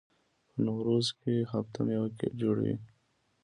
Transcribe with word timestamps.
په 0.49 0.55
نوروز 0.65 1.07
کې 1.19 1.35
هفت 1.51 1.73
میوه 1.87 2.07
جوړیږي. 2.41 2.75